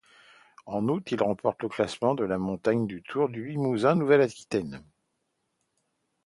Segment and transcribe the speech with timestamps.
[0.65, 4.83] En août, il remporte le classement de la montagne du Tour du Limousin-Nouvelle-Aquitaine.